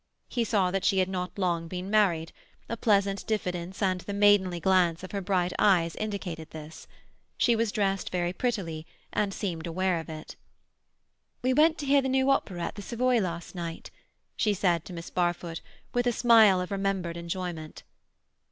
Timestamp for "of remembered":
16.61-17.15